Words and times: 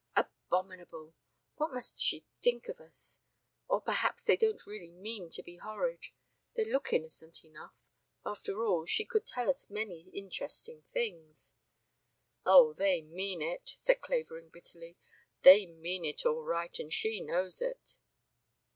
"Abominable. 0.15 1.13
What 1.57 1.71
must 1.73 2.01
she 2.01 2.25
think 2.41 2.67
of 2.69 2.79
us? 2.81 3.19
Or, 3.67 3.79
perhaps 3.79 4.23
they 4.23 4.35
don't 4.35 4.65
really 4.65 4.91
mean 4.91 5.29
to 5.29 5.43
be 5.43 5.57
horrid. 5.57 5.99
They 6.55 6.65
look 6.65 6.91
innocent 6.91 7.43
enough. 7.45 7.75
After 8.25 8.63
all, 8.65 8.85
she 8.87 9.05
could 9.05 9.27
tell 9.27 9.47
us 9.47 9.69
many 9.69 10.09
interesting 10.09 10.81
things." 10.87 11.53
"Oh, 12.47 12.73
they 12.73 13.03
mean 13.03 13.43
it," 13.43 13.69
said 13.75 14.01
Clavering 14.01 14.49
bitterly. 14.49 14.97
"They 15.43 15.67
mean 15.67 16.03
it 16.03 16.25
all 16.25 16.41
right 16.41 16.79
and 16.79 16.91
she 16.91 17.19
knows 17.21 17.61
it." 17.61 17.99